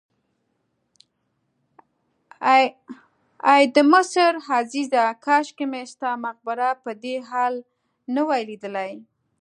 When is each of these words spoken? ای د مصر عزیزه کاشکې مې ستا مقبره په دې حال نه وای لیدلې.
ای 3.51 3.63
د 3.75 3.77
مصر 3.91 4.31
عزیزه 4.55 5.03
کاشکې 5.25 5.65
مې 5.71 5.83
ستا 5.93 6.11
مقبره 6.25 6.69
په 6.83 6.91
دې 7.03 7.15
حال 7.29 7.53
نه 8.15 8.21
وای 8.27 8.41
لیدلې. 8.49 8.91